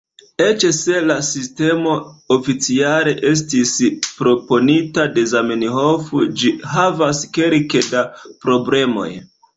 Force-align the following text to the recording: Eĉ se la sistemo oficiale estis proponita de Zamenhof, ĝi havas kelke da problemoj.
Eĉ 0.43 0.63
se 0.75 0.99
la 1.09 1.17
sistemo 1.27 1.91
oficiale 2.35 3.13
estis 3.31 3.75
proponita 4.23 5.05
de 5.19 5.27
Zamenhof, 5.35 6.11
ĝi 6.41 6.55
havas 6.75 7.23
kelke 7.39 7.85
da 7.93 8.03
problemoj. 8.47 9.11